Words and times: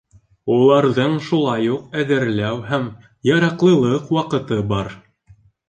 Уларҙың 0.53 1.13
шулай 1.25 1.67
уҡ 1.73 1.93
әҙерләү 2.05 2.59
һәм 2.71 2.89
яраҡлылыҡ 3.33 4.13
ваҡыты 4.19 4.61
бар. 4.77 4.93